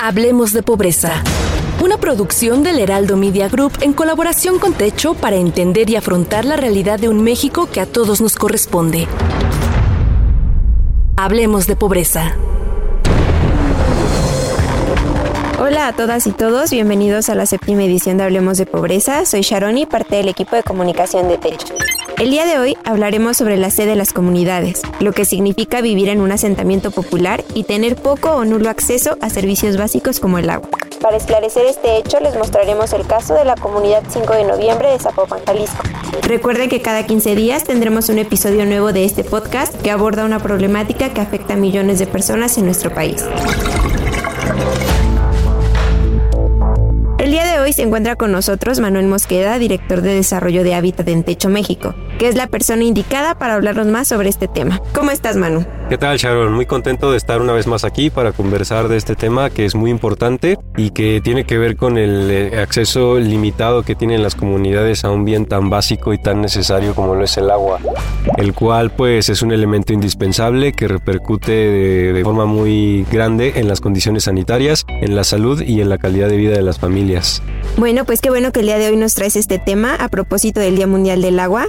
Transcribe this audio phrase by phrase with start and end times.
[0.00, 1.22] Hablemos de pobreza.
[1.80, 6.56] Una producción del Heraldo Media Group en colaboración con Techo para entender y afrontar la
[6.56, 9.06] realidad de un México que a todos nos corresponde.
[11.16, 12.36] Hablemos de pobreza.
[15.60, 19.24] Hola a todas y todos, bienvenidos a la séptima edición de Hablemos de Pobreza.
[19.24, 21.74] Soy Sharoni, parte del equipo de comunicación de Techo.
[22.22, 26.08] El día de hoy hablaremos sobre la sede de las comunidades, lo que significa vivir
[26.08, 30.48] en un asentamiento popular y tener poco o nulo acceso a servicios básicos como el
[30.48, 30.68] agua.
[31.00, 35.00] Para esclarecer este hecho les mostraremos el caso de la comunidad 5 de noviembre de
[35.00, 35.82] Zapopan, Jalisco.
[36.22, 40.38] Recuerden que cada 15 días tendremos un episodio nuevo de este podcast que aborda una
[40.38, 43.24] problemática que afecta a millones de personas en nuestro país.
[47.18, 51.08] El día de hoy se encuentra con nosotros Manuel Mosqueda, director de Desarrollo de Hábitat
[51.08, 54.80] en Techo México, que es la persona indicada para hablarnos más sobre este tema.
[54.94, 55.64] ¿Cómo estás, Manu?
[55.88, 56.54] ¿Qué tal, Sharon?
[56.54, 59.74] Muy contento de estar una vez más aquí para conversar de este tema que es
[59.74, 64.34] muy importante y que tiene que ver con el eh, acceso limitado que tienen las
[64.34, 67.78] comunidades a un bien tan básico y tan necesario como lo es el agua,
[68.38, 73.68] el cual pues es un elemento indispensable que repercute de, de forma muy grande en
[73.68, 77.41] las condiciones sanitarias, en la salud y en la calidad de vida de las familias.
[77.76, 80.60] Bueno, pues qué bueno que el día de hoy nos traes este tema a propósito
[80.60, 81.66] del Día Mundial del Agua.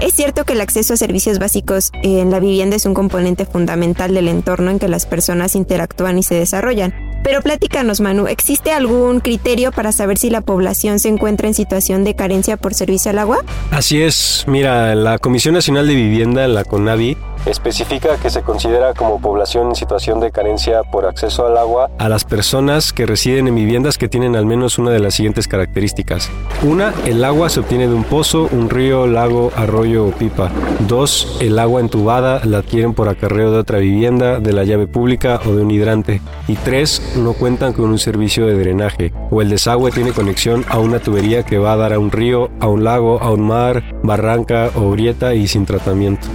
[0.00, 4.12] Es cierto que el acceso a servicios básicos en la vivienda es un componente fundamental
[4.12, 6.92] del entorno en que las personas interactúan y se desarrollan.
[7.22, 12.04] Pero platícanos, Manu, ¿existe algún criterio para saber si la población se encuentra en situación
[12.04, 13.38] de carencia por servicio al agua?
[13.70, 17.16] Así es, mira, la Comisión Nacional de Vivienda, la CONAVI,
[17.46, 22.08] especifica que se considera como población en situación de carencia por acceso al agua a
[22.08, 26.30] las personas que residen en viviendas que tienen al menos una de las siguientes características.
[26.62, 30.50] Una, el agua se obtiene de un pozo, un río, lago, arroyo o pipa.
[30.80, 35.40] Dos, el agua entubada la adquieren por acarreo de otra vivienda, de la llave pública
[35.46, 36.20] o de un hidrante.
[36.48, 40.78] Y tres, no cuentan con un servicio de drenaje o el desagüe tiene conexión a
[40.78, 43.82] una tubería que va a dar a un río, a un lago, a un mar,
[44.02, 46.28] barranca o grieta y sin tratamiento.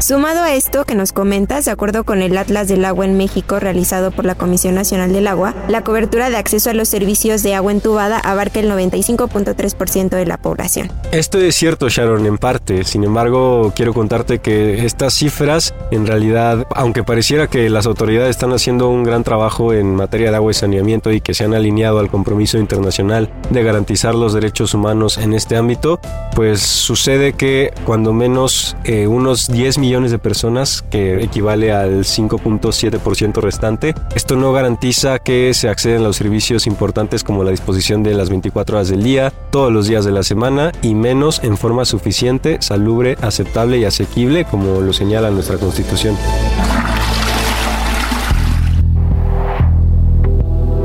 [0.00, 3.58] Sumado a esto que nos comentas, de acuerdo con el Atlas del Agua en México
[3.58, 7.56] realizado por la Comisión Nacional del Agua, la cobertura de acceso a los servicios de
[7.56, 10.92] agua entubada abarca el 95.3% de la población.
[11.10, 12.84] Esto es cierto, Sharon, en parte.
[12.84, 18.52] Sin embargo, quiero contarte que estas cifras, en realidad, aunque pareciera que las autoridades están
[18.52, 21.98] haciendo un gran trabajo en materia de agua y saneamiento y que se han alineado
[21.98, 25.98] al compromiso internacional de garantizar los derechos humanos en este ámbito,
[26.36, 32.04] pues sucede que cuando menos eh, unos 10 millones millones de personas, que equivale al
[32.04, 33.94] 5.7% restante.
[34.14, 38.28] Esto no garantiza que se acceden a los servicios importantes como la disposición de las
[38.28, 42.58] 24 horas del día, todos los días de la semana y menos en forma suficiente,
[42.60, 46.14] salubre, aceptable y asequible como lo señala nuestra Constitución.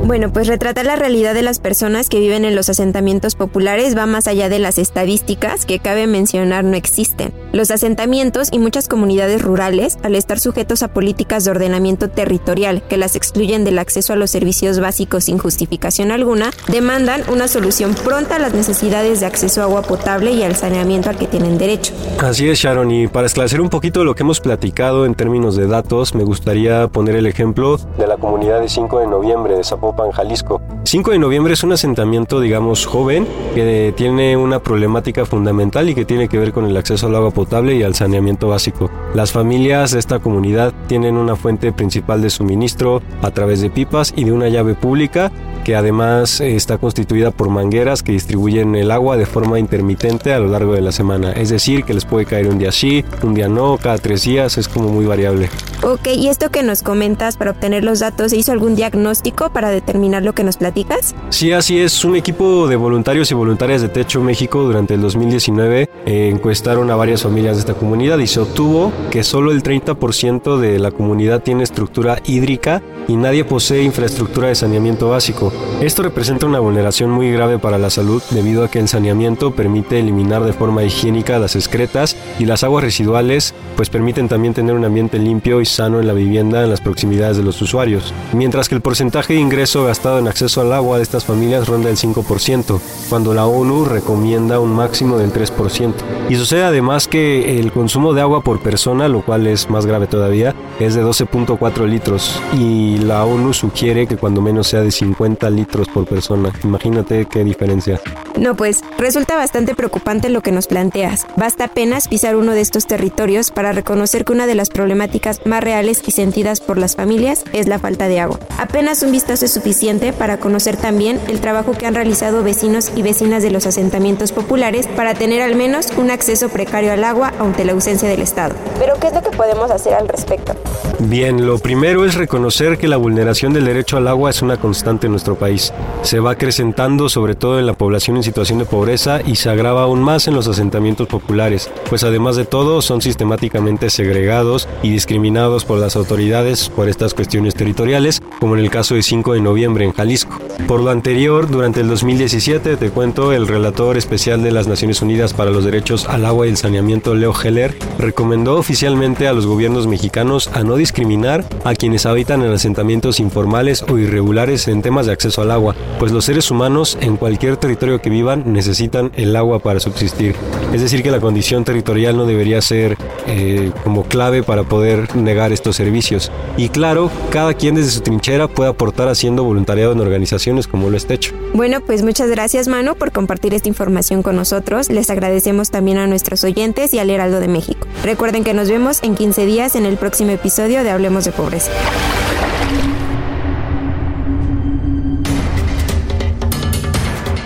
[0.05, 4.05] Bueno, pues retratar la realidad de las personas que viven en los asentamientos populares va
[4.05, 7.33] más allá de las estadísticas que cabe mencionar no existen.
[7.53, 12.97] Los asentamientos y muchas comunidades rurales, al estar sujetos a políticas de ordenamiento territorial que
[12.97, 18.35] las excluyen del acceso a los servicios básicos sin justificación alguna, demandan una solución pronta
[18.35, 21.93] a las necesidades de acceso a agua potable y al saneamiento al que tienen derecho.
[22.19, 25.67] Así es, Sharon, y para esclarecer un poquito lo que hemos platicado en términos de
[25.67, 30.02] datos, me gustaría poner el ejemplo de la comunidad de 5 de noviembre de Zapopan
[30.11, 30.61] Jalisco.
[30.83, 36.05] 5 de noviembre es un asentamiento, digamos, joven, que tiene una problemática fundamental y que
[36.05, 38.89] tiene que ver con el acceso al agua potable y al saneamiento básico.
[39.13, 44.13] Las familias de esta comunidad tienen una fuente principal de suministro a través de pipas
[44.15, 45.31] y de una llave pública
[45.63, 50.47] que además está constituida por mangueras que distribuyen el agua de forma intermitente a lo
[50.47, 51.31] largo de la semana.
[51.31, 54.57] Es decir, que les puede caer un día sí, un día no, cada tres días,
[54.57, 55.49] es como muy variable.
[55.81, 59.69] Ok, y esto que nos comentas para obtener los datos, ¿se hizo algún diagnóstico para
[59.69, 61.15] determinar lo que nos platicas?
[61.29, 62.03] Sí, así es.
[62.05, 66.95] Un equipo de voluntarios y voluntarias de Techo México durante el 2019 eh, encuestaron a
[66.95, 71.41] varias familias de esta comunidad y se obtuvo que solo el 30% de la comunidad
[71.41, 75.52] tiene estructura hídrica y nadie posee infraestructura de saneamiento básico.
[75.81, 79.99] Esto representa una vulneración muy grave para la salud debido a que el saneamiento permite
[79.99, 84.85] eliminar de forma higiénica las excretas y las aguas residuales pues permiten también tener un
[84.85, 88.75] ambiente limpio y sano en la vivienda en las proximidades de los usuarios, mientras que
[88.75, 92.79] el porcentaje de ingreso gastado en acceso al agua de estas familias ronda el 5%,
[93.09, 95.93] cuando la ONU recomienda un máximo del 3%.
[96.29, 100.07] Y sucede además que el consumo de agua por persona, lo cual es más grave
[100.07, 105.49] todavía, es de 12.4 litros y la ONU sugiere que cuando menos sea de 50
[105.49, 106.51] litros por persona.
[106.63, 107.99] Imagínate qué diferencia.
[108.37, 111.27] No, pues resulta bastante preocupante lo que nos planteas.
[111.35, 115.63] Basta apenas pisar uno de estos territorios para reconocer que una de las problemáticas más
[115.63, 118.39] reales y sentidas por las familias es la falta de agua.
[118.57, 123.01] Apenas un vistazo es suficiente para conocer también el trabajo que han realizado vecinos y
[123.01, 127.65] vecinas de los asentamientos populares para tener al menos un acceso precario al agua ante
[127.65, 128.55] la ausencia del Estado.
[128.79, 130.55] Pero ¿qué es lo que podemos hacer al respecto?
[130.99, 135.07] Bien, lo primero es reconocer que la vulneración del derecho al agua es una constante
[135.07, 135.73] en nuestro país.
[136.01, 139.83] Se va acrecentando sobre todo en la población en situación de pobreza y se agrava
[139.83, 145.65] aún más en los asentamientos populares, pues además de todo son sistemáticamente segregados y discriminados
[145.65, 149.83] por las autoridades por estas cuestiones territoriales, como en el caso de 5 de noviembre
[149.83, 150.39] en Jalisco.
[150.67, 155.33] Por lo anterior, durante el 2017, te cuento, el relator especial de las Naciones Unidas
[155.33, 159.87] para los Derechos al Agua y el Saneamiento, Leo Heller, recomendó oficialmente a los gobiernos
[159.87, 165.11] mexicanos a no discriminar a quienes habitan en asentamientos informales o irregulares en temas de
[165.11, 169.59] acceso al agua, pues los seres humanos en cualquier territorio que vivan necesitan el agua
[169.59, 170.35] para subsistir.
[170.71, 172.97] Es decir, que la condición territorial no debería ser
[173.27, 176.31] eh, como clave para poder negar estos servicios.
[176.57, 180.97] Y claro, cada quien desde su trinchera puede aportar haciendo voluntariado en organizaciones como lo
[180.97, 181.33] está hecho.
[181.53, 184.89] Bueno, pues muchas gracias Mano por compartir esta información con nosotros.
[184.89, 187.87] Les agradecemos también a nuestros oyentes y al Heraldo de México.
[188.03, 191.71] Recuerden que nos vemos en 15 días en el próximo episodio de Hablemos de Pobreza.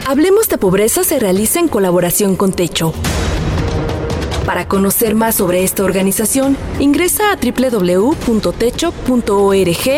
[0.08, 2.94] Hablemos de Pobreza se realiza en colaboración con Techo.
[4.46, 8.46] Para conocer más sobre esta organización, ingresa a www.techo.org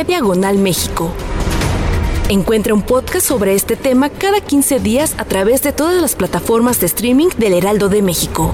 [0.08, 1.14] diagonal México.
[2.32, 6.80] Encuentra un podcast sobre este tema cada 15 días a través de todas las plataformas
[6.80, 8.54] de streaming del Heraldo de México.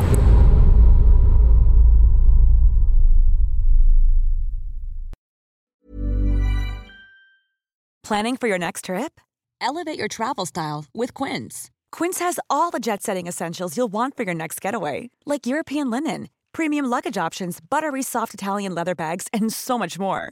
[8.02, 9.20] Planning for your next trip?
[9.60, 11.70] Elevate your travel style with Quince.
[11.92, 15.90] Quince has all the jet setting essentials you'll want for your next getaway, like European
[15.92, 20.32] linen, premium luggage options, buttery soft Italian leather bags, and so much more.